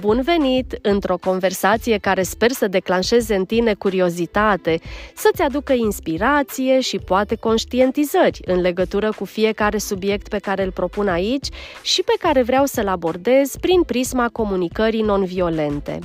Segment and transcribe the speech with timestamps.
[0.00, 4.80] Bun venit într-o conversație care sper să declanșeze în tine curiozitate,
[5.14, 11.08] să-ți aducă inspirație și poate conștientizări în legătură cu fiecare subiect pe care îl propun
[11.08, 11.46] aici
[11.82, 15.98] și pe care vreau să-l abordez prin prisma comunicării non-violente.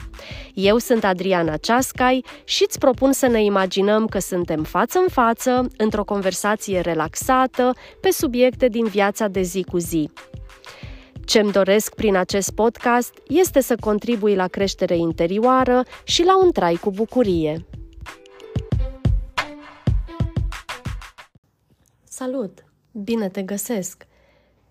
[0.54, 5.68] Eu sunt Adriana Ceascai și îți propun să ne imaginăm că suntem față în față,
[5.78, 10.10] într-o conversație relaxată, pe subiecte din viața de zi cu zi.
[11.32, 16.76] Ce-mi doresc prin acest podcast este să contribui la creștere interioară și la un trai
[16.76, 17.66] cu bucurie.
[22.04, 22.66] Salut!
[22.92, 24.08] Bine te găsesc!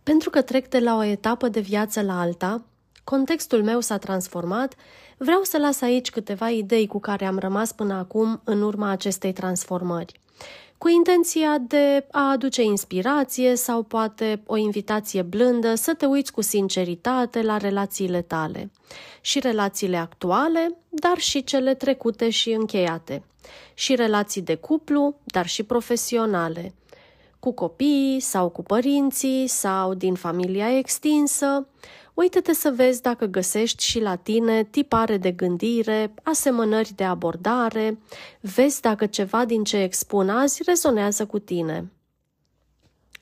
[0.02, 2.64] Pentru că trec de la o etapă de viață la alta,
[3.04, 4.74] contextul meu s-a transformat,
[5.16, 9.32] vreau să las aici câteva idei cu care am rămas până acum în urma acestei
[9.32, 10.20] transformări
[10.82, 16.40] cu intenția de a aduce inspirație sau poate o invitație blândă să te uiți cu
[16.40, 18.70] sinceritate la relațiile tale.
[19.20, 23.22] Și relațiile actuale, dar și cele trecute și încheiate.
[23.74, 26.74] Și relații de cuplu, dar și profesionale.
[27.38, 31.66] Cu copiii sau cu părinții sau din familia extinsă,
[32.20, 37.98] Uită-te să vezi dacă găsești și la tine tipare de gândire, asemănări de abordare,
[38.40, 41.92] vezi dacă ceva din ce expun azi rezonează cu tine.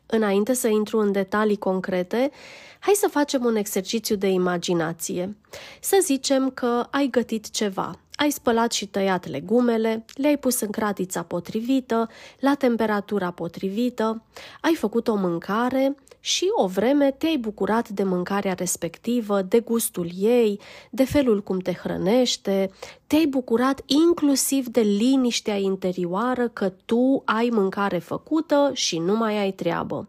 [0.06, 2.30] Înainte să intru în detalii concrete,
[2.78, 5.36] hai să facem un exercițiu de imaginație.
[5.80, 11.22] Să zicem că ai gătit ceva, ai spălat și tăiat legumele, le-ai pus în cratița
[11.22, 12.08] potrivită,
[12.40, 14.22] la temperatura potrivită,
[14.60, 20.60] ai făcut o mâncare și o vreme te-ai bucurat de mâncarea respectivă, de gustul ei,
[20.90, 22.70] de felul cum te hrănește,
[23.06, 29.52] te-ai bucurat inclusiv de liniștea interioară că tu ai mâncare făcută și nu mai ai
[29.52, 30.08] treabă.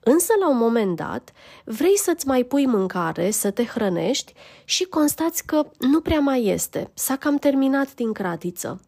[0.00, 1.32] Însă, la un moment dat,
[1.64, 4.32] vrei să-ți mai pui mâncare, să te hrănești
[4.64, 8.80] și constați că nu prea mai este, s-a cam terminat din cratiță.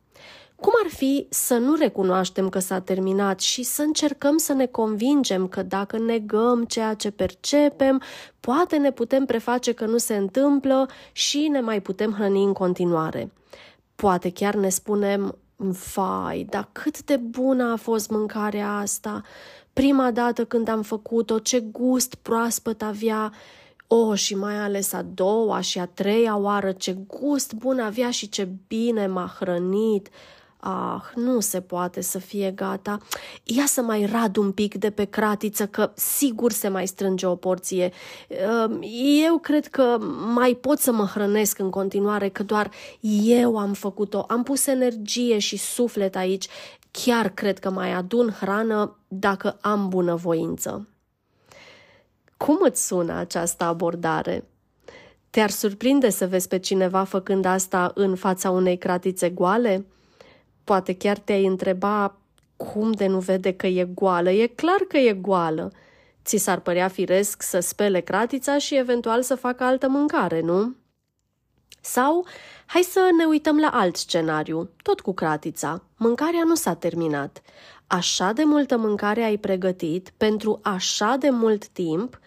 [0.60, 5.48] Cum ar fi să nu recunoaștem că s-a terminat și să încercăm să ne convingem
[5.48, 8.02] că dacă negăm ceea ce percepem,
[8.40, 13.32] poate ne putem preface că nu se întâmplă și ne mai putem hrăni în continuare?
[13.94, 15.38] Poate chiar ne spunem,
[15.94, 19.22] vai, dar cât de bună a fost mâncarea asta!
[19.78, 23.32] Prima dată când am făcut-o, ce gust proaspăt avea!
[23.86, 28.10] O, oh, și mai ales a doua și a treia oară, ce gust bun avea
[28.10, 30.08] și ce bine m-a hrănit!
[30.60, 32.98] Ah, nu se poate să fie gata.
[33.44, 37.34] Ia să mai rad un pic de pe cratiță, că sigur se mai strânge o
[37.34, 37.92] porție.
[38.28, 38.80] Ehm,
[39.24, 39.98] eu cred că
[40.34, 42.70] mai pot să mă hrănesc în continuare, că doar
[43.24, 44.24] eu am făcut-o.
[44.28, 46.46] Am pus energie și suflet aici.
[46.90, 50.88] Chiar cred că mai adun hrană dacă am bunăvoință.
[52.36, 54.44] Cum îți sună această abordare?
[55.30, 59.86] Te-ar surprinde să vezi pe cineva făcând asta în fața unei cratițe goale?
[60.64, 62.16] Poate chiar te-ai întreba
[62.56, 64.30] cum de nu vede că e goală.
[64.30, 65.72] E clar că e goală.
[66.24, 70.74] Ți s-ar părea firesc să spele cratița și eventual să facă altă mâncare, nu?
[71.92, 72.26] Sau
[72.66, 75.82] hai să ne uităm la alt scenariu, tot cu cratița.
[75.96, 77.42] Mâncarea nu s-a terminat.
[77.86, 82.18] Așa de multă mâncare ai pregătit pentru așa de mult timp,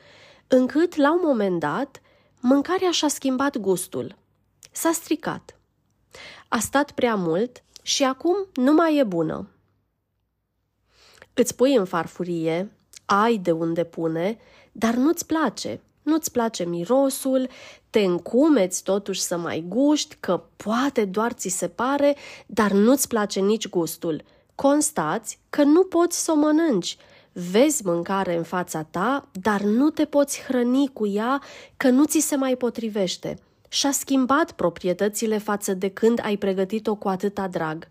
[0.48, 2.02] încât la un moment dat
[2.40, 4.16] mâncarea și-a schimbat gustul.
[4.72, 5.60] S-a stricat.
[6.48, 9.50] A stat prea mult și acum nu mai e bună.
[11.34, 12.72] Îți pui în farfurie,
[13.06, 14.38] ai de unde pune,
[14.72, 15.82] dar nu-ți place.
[16.02, 17.50] Nu-ți place mirosul,
[17.92, 22.16] te încumeți totuși să mai guști, că poate doar ți se pare,
[22.46, 24.24] dar nu-ți place nici gustul.
[24.56, 26.98] Constați că nu poți să o mănânci.
[27.32, 31.42] Vezi mâncare în fața ta, dar nu te poți hrăni cu ea,
[31.78, 33.38] că nu ți se mai potrivește–
[33.74, 37.88] și-a schimbat proprietățile față de când ai pregătit-o cu atâta drag.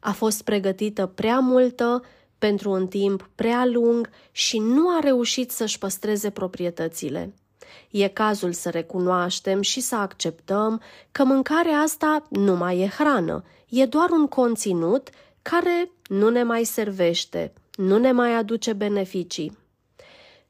[0.00, 2.02] A fost pregătită prea multă,
[2.38, 7.34] pentru un timp prea lung și nu a reușit să-și păstreze proprietățile.
[7.90, 10.80] E cazul să recunoaștem și să acceptăm
[11.12, 15.08] că mâncarea asta nu mai e hrană, e doar un conținut
[15.42, 19.58] care nu ne mai servește, nu ne mai aduce beneficii.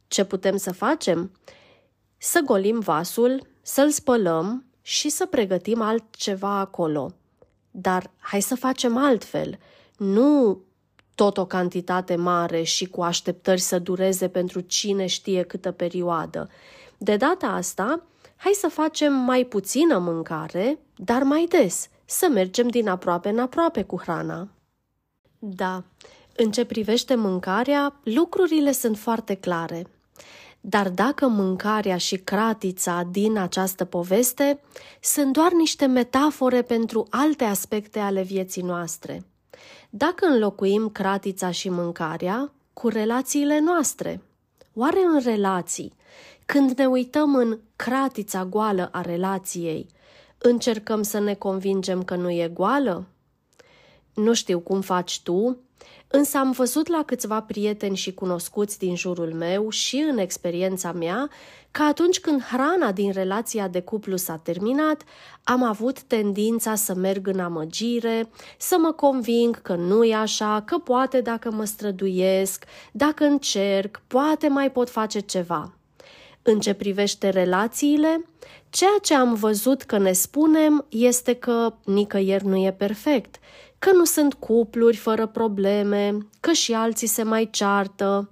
[0.08, 1.30] Ce putem să facem?
[2.16, 7.12] Să golim vasul să-l spălăm și să pregătim altceva acolo.
[7.70, 9.58] Dar hai să facem altfel.
[9.96, 10.60] Nu
[11.14, 16.48] tot o cantitate mare și cu așteptări să dureze pentru cine știe câtă perioadă.
[17.04, 18.02] De data asta,
[18.36, 23.82] hai să facem mai puțină mâncare, dar mai des, să mergem din aproape în aproape
[23.82, 24.48] cu hrana.
[25.38, 25.82] Da,
[26.36, 29.86] în ce privește mâncarea, lucrurile sunt foarte clare.
[30.60, 34.60] Dar dacă mâncarea și cratița din această poveste
[35.00, 39.26] sunt doar niște metafore pentru alte aspecte ale vieții noastre.
[39.90, 44.22] Dacă înlocuim cratița și mâncarea cu relațiile noastre,
[44.74, 45.92] oare în relații,
[46.46, 49.86] când ne uităm în cratița goală a relației,
[50.38, 53.06] încercăm să ne convingem că nu e goală?
[54.14, 55.58] Nu știu cum faci tu,
[56.08, 61.30] însă am văzut la câțiva prieteni și cunoscuți din jurul meu și în experiența mea
[61.70, 65.02] că atunci când hrana din relația de cuplu s-a terminat,
[65.44, 70.78] am avut tendința să merg în amăgire, să mă conving că nu e așa, că
[70.78, 75.72] poate dacă mă străduiesc, dacă încerc, poate mai pot face ceva.
[76.46, 78.24] În ce privește relațiile,
[78.70, 83.38] ceea ce am văzut că ne spunem este că nicăieri nu e perfect,
[83.78, 88.30] că nu sunt cupluri fără probleme, că și alții se mai ceartă,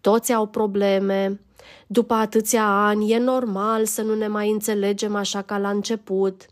[0.00, 1.40] toți au probleme.
[1.86, 6.46] După atâția ani e normal să nu ne mai înțelegem așa ca la început.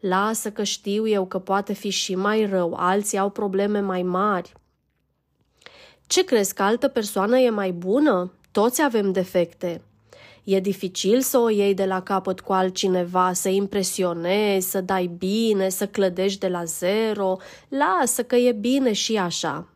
[0.00, 4.52] Lasă că știu eu că poate fi și mai rău, alții au probleme mai mari.
[6.06, 8.32] Ce crezi că altă persoană e mai bună?
[8.50, 9.82] Toți avem defecte.
[10.44, 15.68] E dificil să o iei de la capăt cu altcineva, să impresionezi, să dai bine,
[15.68, 17.36] să clădești de la zero.
[17.68, 19.68] Lasă că e bine și așa.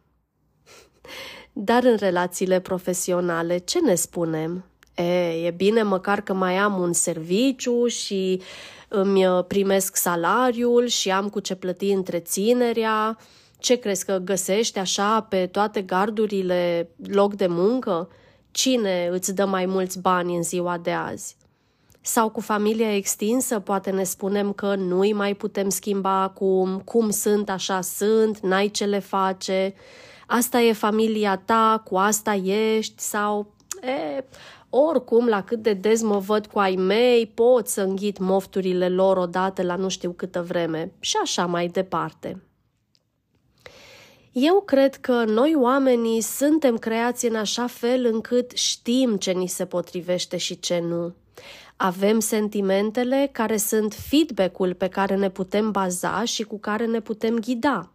[1.53, 4.65] Dar în relațiile profesionale, ce ne spunem?
[4.95, 8.43] E, e bine măcar că mai am un serviciu și
[8.89, 13.19] îmi uh, primesc salariul și am cu ce plăti întreținerea.
[13.59, 18.09] Ce crezi că găsești așa pe toate gardurile loc de muncă?
[18.57, 21.37] Cine îți dă mai mulți bani în ziua de azi?
[22.01, 27.51] Sau cu familia extinsă poate ne spunem că nu-i mai putem schimba acum, cum sunt,
[27.51, 29.75] așa sunt, n-ai ce le face,
[30.27, 33.55] asta e familia ta, cu asta ești sau...
[33.81, 34.25] E,
[34.71, 39.17] oricum, la cât de des mă văd cu ai mei, pot să înghit mofturile lor
[39.17, 42.46] odată la nu știu câtă vreme și așa mai departe.
[44.39, 49.65] Eu cred că noi oamenii suntem creați în așa fel încât știm ce ni se
[49.65, 51.15] potrivește și ce nu.
[51.77, 57.39] Avem sentimentele care sunt feedback-ul pe care ne putem baza și cu care ne putem
[57.39, 57.91] ghida.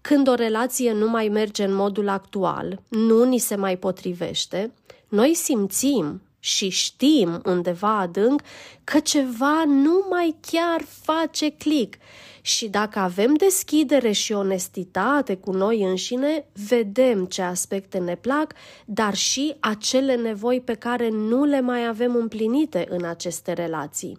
[0.00, 4.72] Când o relație nu mai merge în modul actual, nu ni se mai potrivește,
[5.08, 8.42] noi simțim și știm undeva adânc
[8.84, 11.98] că ceva nu mai chiar face click
[12.40, 18.52] și dacă avem deschidere și onestitate cu noi înșine, vedem ce aspecte ne plac,
[18.84, 24.18] dar și acele nevoi pe care nu le mai avem împlinite în aceste relații.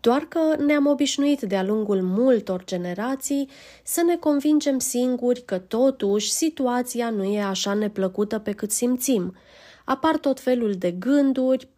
[0.00, 3.48] Doar că ne-am obișnuit de-a lungul multor generații
[3.84, 9.34] să ne convingem singuri că totuși situația nu e așa neplăcută pe cât simțim.
[9.86, 11.68] Apar tot felul de gânduri,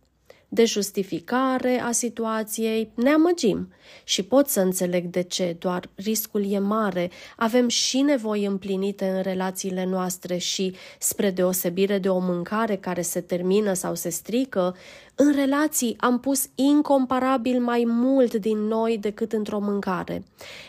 [0.49, 3.73] de justificare a situației, ne amăgim.
[4.05, 9.23] Și pot să înțeleg de ce, doar riscul e mare, avem și nevoi împlinite în
[9.23, 14.77] relațiile noastre și, spre deosebire de o mâncare care se termină sau se strică,
[15.15, 20.23] în relații am pus incomparabil mai mult din noi decât într-o mâncare,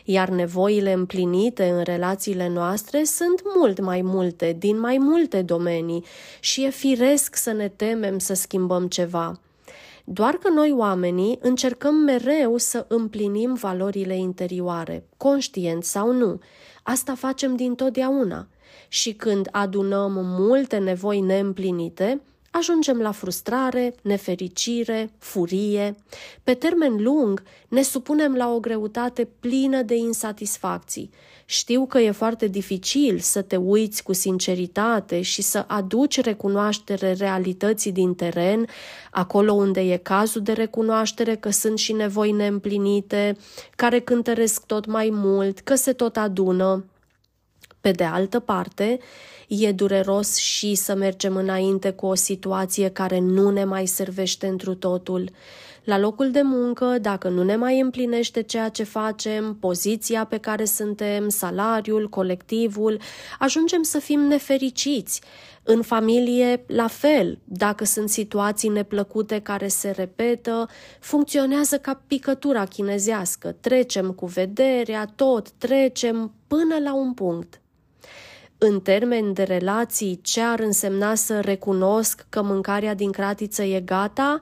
[0.03, 6.03] iar nevoile împlinite în relațiile noastre sunt mult mai multe, din mai multe domenii
[6.39, 9.39] și e firesc să ne temem să schimbăm ceva.
[10.11, 16.39] Doar că noi oamenii încercăm mereu să împlinim valorile interioare, conștient sau nu.
[16.83, 18.47] Asta facem din totdeauna.
[18.87, 25.95] Și când adunăm multe nevoi neîmplinite, ajungem la frustrare, nefericire, furie.
[26.43, 31.09] Pe termen lung, ne supunem la o greutate plină de insatisfacții.
[31.45, 37.91] Știu că e foarte dificil să te uiți cu sinceritate și să aduci recunoaștere realității
[37.91, 38.65] din teren,
[39.11, 43.37] acolo unde e cazul de recunoaștere că sunt și nevoi neîmplinite,
[43.75, 46.85] care cântăresc tot mai mult, că se tot adună.
[47.81, 48.99] Pe de altă parte,
[49.47, 54.75] e dureros și să mergem înainte cu o situație care nu ne mai servește întru
[54.75, 55.29] totul.
[55.83, 60.65] La locul de muncă, dacă nu ne mai împlinește ceea ce facem, poziția pe care
[60.65, 62.99] suntem, salariul, colectivul,
[63.39, 65.21] ajungem să fim nefericiți.
[65.63, 70.67] În familie, la fel, dacă sunt situații neplăcute care se repetă,
[70.99, 73.55] funcționează ca picătura chinezească.
[73.59, 77.58] Trecem cu vederea, tot trecem până la un punct.
[78.61, 84.39] În termeni de relații, ce ar însemna să recunosc că mâncarea din cratiță e gata?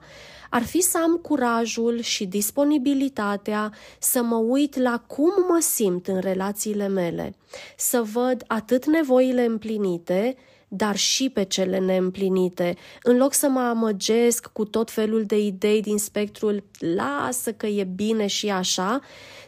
[0.50, 6.18] Ar fi să am curajul și disponibilitatea să mă uit la cum mă simt în
[6.18, 7.34] relațiile mele,
[7.76, 10.36] să văd atât nevoile împlinite,
[10.68, 12.76] dar și pe cele neîmplinite.
[13.02, 17.84] În loc să mă amăgesc cu tot felul de idei din spectrul lasă că e
[17.84, 19.00] bine și așa,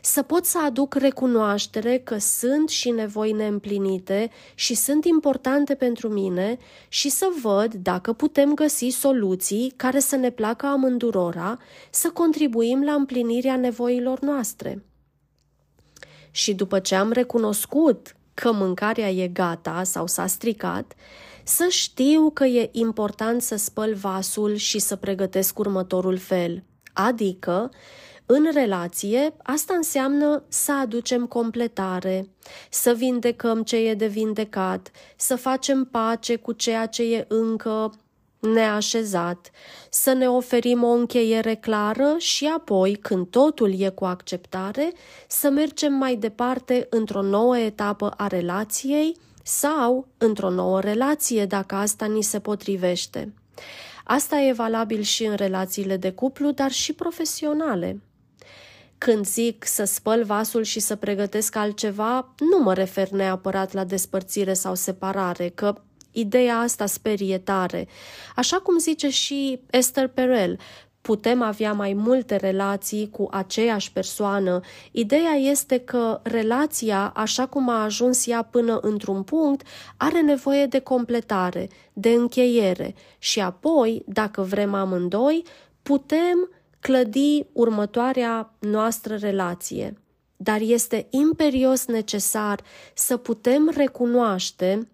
[0.02, 6.58] să pot să aduc recunoaștere că sunt și nevoi neîmplinite și sunt importante pentru mine
[6.88, 11.58] și să văd dacă putem găsi soluții care să ne placă amândurora,
[11.90, 14.84] să contribuim la împlinirea nevoilor noastre.
[16.30, 20.94] Și după ce am recunoscut că mâncarea e gata sau s-a stricat,
[21.44, 26.62] să știu că e important să spăl vasul și să pregătesc următorul fel.
[26.92, 27.70] Adică,
[28.26, 32.28] în relație, asta înseamnă să aducem completare,
[32.70, 37.92] să vindecăm ce e de vindecat, să facem pace cu ceea ce e încă
[38.40, 39.50] neașezat,
[39.90, 44.92] să ne oferim o încheiere clară și apoi, când totul e cu acceptare,
[45.28, 52.06] să mergem mai departe într-o nouă etapă a relației sau într-o nouă relație dacă asta
[52.06, 53.34] ni se potrivește.
[54.04, 58.00] Asta e valabil și în relațiile de cuplu, dar și profesionale.
[58.98, 64.52] Când zic să spăl vasul și să pregătesc altceva, nu mă refer neapărat la despărțire
[64.52, 67.88] sau separare, că Ideea asta sperie tare.
[68.36, 70.58] Așa cum zice și Esther Perel,
[71.00, 74.60] putem avea mai multe relații cu aceeași persoană.
[74.90, 80.78] Ideea este că relația, așa cum a ajuns ea până într-un punct, are nevoie de
[80.78, 85.44] completare, de încheiere și apoi, dacă vrem amândoi,
[85.82, 86.50] putem
[86.80, 89.94] clădi următoarea noastră relație.
[90.36, 92.60] Dar este imperios necesar
[92.94, 94.88] să putem recunoaște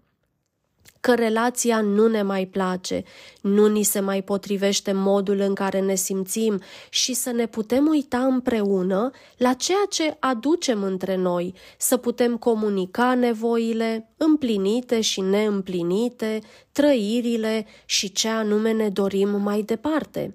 [1.07, 3.03] că relația nu ne mai place,
[3.41, 8.19] nu ni se mai potrivește modul în care ne simțim și să ne putem uita
[8.19, 16.41] împreună la ceea ce aducem între noi, să putem comunica nevoile împlinite și neîmplinite,
[16.73, 20.35] trăirile și ce anume ne dorim mai departe.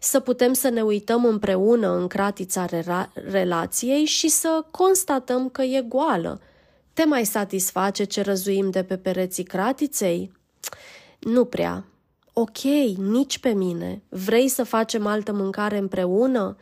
[0.00, 2.66] Să putem să ne uităm împreună în cratița
[3.30, 6.40] relației și să constatăm că e goală,
[6.92, 10.32] te mai satisface ce răzuim de pe pereții cratiței?
[11.18, 11.84] Nu prea.
[12.32, 12.58] Ok,
[12.96, 14.02] nici pe mine.
[14.08, 16.56] Vrei să facem altă mâncare împreună?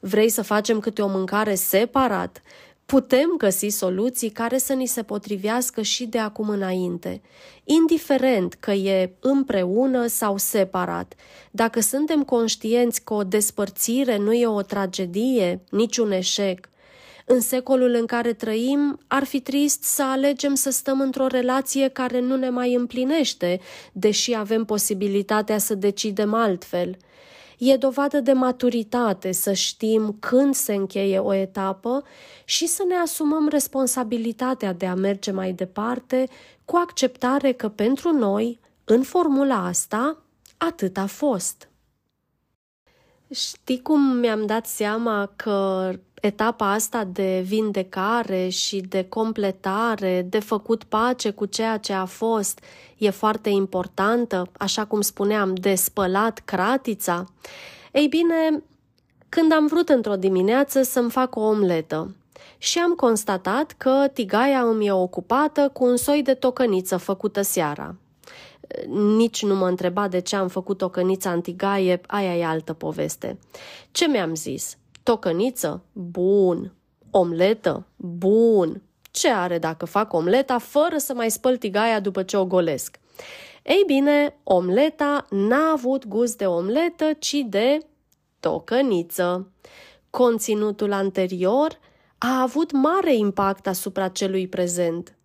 [0.00, 2.42] Vrei să facem câte o mâncare separat?
[2.86, 7.22] Putem găsi soluții care să ni se potrivească și de acum înainte,
[7.64, 11.14] indiferent că e împreună sau separat.
[11.50, 16.69] Dacă suntem conștienți că o despărțire nu e o tragedie, nici un eșec,
[17.32, 22.20] în secolul în care trăim, ar fi trist să alegem să stăm într-o relație care
[22.20, 23.60] nu ne mai împlinește,
[23.92, 26.96] deși avem posibilitatea să decidem altfel.
[27.58, 32.04] E dovadă de maturitate să știm când se încheie o etapă
[32.44, 36.28] și să ne asumăm responsabilitatea de a merge mai departe
[36.64, 40.22] cu acceptare că pentru noi, în formula asta,
[40.56, 41.68] atât a fost.
[43.34, 50.84] Știi cum mi-am dat seama că etapa asta de vindecare și de completare, de făcut
[50.84, 52.60] pace cu ceea ce a fost,
[52.98, 57.24] e foarte importantă, așa cum spuneam, de spălat cratița?
[57.92, 58.62] Ei bine,
[59.28, 62.14] când am vrut într-o dimineață să-mi fac o omletă
[62.58, 67.94] și am constatat că tigaia îmi e ocupată cu un soi de tocăniță făcută seara.
[69.16, 73.38] Nici nu mă întreba de ce am făcut tocănița în tigaie, aia e altă poveste.
[73.90, 74.78] Ce mi-am zis?
[75.10, 75.82] Tocăniță?
[75.92, 76.72] Bun.
[77.10, 77.86] Omletă?
[77.96, 78.82] Bun.
[79.10, 82.98] Ce are dacă fac omleta fără să mai spăl tigaia după ce o golesc?
[83.62, 87.78] Ei bine, omleta n-a avut gust de omletă, ci de
[88.40, 89.52] tocăniță.
[90.10, 91.78] Conținutul anterior
[92.18, 95.16] a avut mare impact asupra celui prezent.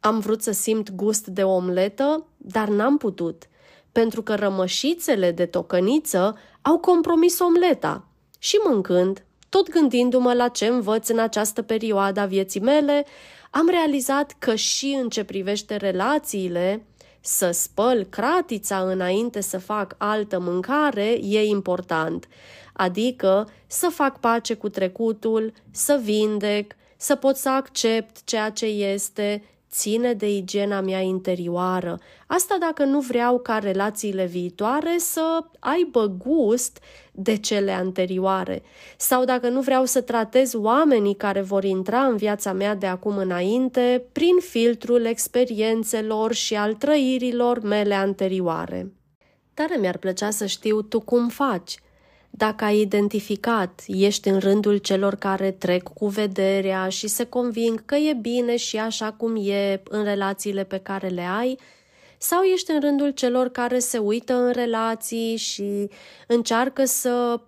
[0.00, 3.48] Am vrut să simt gust de omletă, dar n-am putut,
[3.92, 8.08] pentru că rămășițele de tocăniță au compromis omleta.
[8.38, 9.24] Și mâncând,
[9.54, 13.04] tot gândindu-mă la ce învăț în această perioadă a vieții mele,
[13.50, 16.86] am realizat că și în ce privește relațiile,
[17.20, 22.28] să spăl cratița înainte să fac altă mâncare e important,
[22.72, 29.42] adică să fac pace cu trecutul, să vindec, să pot să accept ceea ce este
[29.74, 31.98] ține de igiena mea interioară.
[32.26, 36.78] Asta dacă nu vreau ca relațiile viitoare să aibă gust
[37.12, 38.62] de cele anterioare
[38.96, 43.16] sau dacă nu vreau să tratez oamenii care vor intra în viața mea de acum
[43.16, 48.92] înainte prin filtrul experiențelor și al trăirilor mele anterioare.
[49.54, 51.78] Tare mi-ar plăcea să știu tu cum faci,
[52.36, 57.94] dacă ai identificat, ești în rândul celor care trec cu vederea și se conving că
[57.94, 61.58] e bine și așa cum e în relațiile pe care le ai,
[62.18, 65.88] Sau ești în rândul celor care se uită în relații și
[66.26, 67.40] încearcă să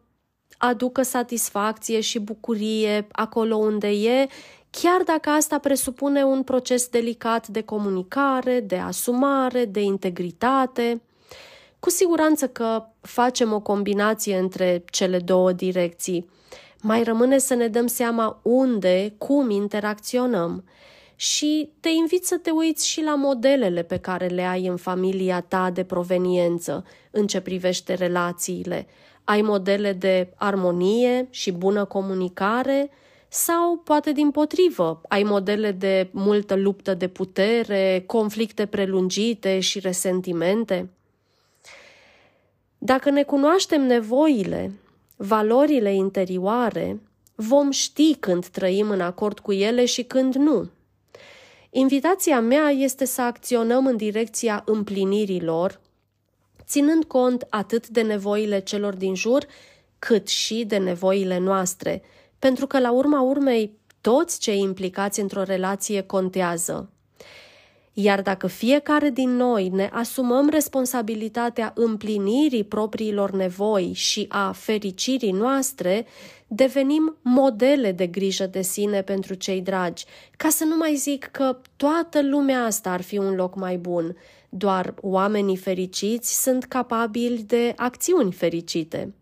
[0.58, 4.26] aducă satisfacție și bucurie acolo unde e,
[4.70, 11.00] chiar dacă asta presupune un proces delicat de comunicare, de asumare, de integritate.
[11.86, 16.28] Cu siguranță că facem o combinație între cele două direcții.
[16.82, 20.64] Mai rămâne să ne dăm seama unde, cum interacționăm.
[21.16, 25.40] Și te invit să te uiți și la modelele pe care le ai în familia
[25.40, 28.86] ta de proveniență în ce privește relațiile.
[29.24, 32.90] Ai modele de armonie și bună comunicare
[33.28, 40.90] sau poate din potrivă, ai modele de multă luptă de putere, conflicte prelungite și resentimente?
[42.78, 44.72] Dacă ne cunoaștem nevoile,
[45.16, 47.00] valorile interioare,
[47.34, 50.70] vom ști când trăim în acord cu ele și când nu.
[51.70, 55.80] Invitația mea este să acționăm în direcția împlinirilor,
[56.64, 59.46] ținând cont atât de nevoile celor din jur,
[59.98, 62.02] cât și de nevoile noastre,
[62.38, 66.90] pentru că la urma urmei toți cei implicați într-o relație contează.
[67.98, 76.06] Iar dacă fiecare din noi ne asumăm responsabilitatea împlinirii propriilor nevoi și a fericirii noastre,
[76.46, 80.04] devenim modele de grijă de sine pentru cei dragi,
[80.36, 84.16] ca să nu mai zic că toată lumea asta ar fi un loc mai bun.
[84.48, 89.14] Doar oamenii fericiți sunt capabili de acțiuni fericite.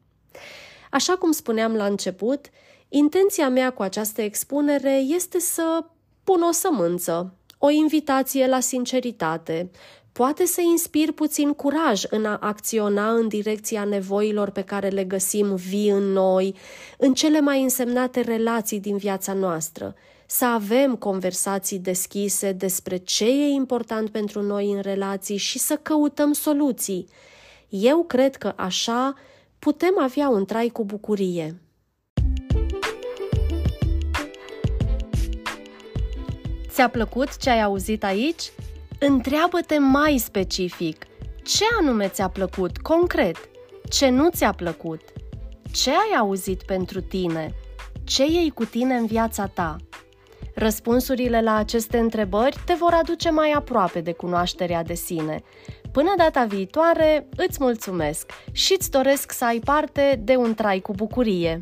[0.90, 2.46] Așa cum spuneam la început,
[2.88, 5.84] intenția mea cu această expunere este să
[6.24, 7.34] pun o sămânță,
[7.66, 9.70] o invitație la sinceritate,
[10.12, 15.54] poate să inspir puțin curaj în a acționa în direcția nevoilor pe care le găsim
[15.54, 16.54] vii în noi,
[16.98, 19.94] în cele mai însemnate relații din viața noastră,
[20.26, 26.32] să avem conversații deschise despre ce e important pentru noi în relații și să căutăm
[26.32, 27.08] soluții.
[27.68, 29.14] Eu cred că așa
[29.58, 31.63] putem avea un trai cu bucurie.
[36.74, 38.42] Ți-a plăcut ce ai auzit aici?
[38.98, 41.06] Întreabă-te mai specific.
[41.44, 43.36] Ce anume ți-a plăcut, concret?
[43.88, 45.00] Ce nu ți-a plăcut?
[45.72, 47.54] Ce ai auzit pentru tine?
[48.04, 49.76] Ce iei cu tine în viața ta?
[50.54, 55.42] Răspunsurile la aceste întrebări te vor aduce mai aproape de cunoașterea de sine.
[55.92, 60.92] Până data viitoare, îți mulțumesc și îți doresc să ai parte de un trai cu
[60.92, 61.60] bucurie.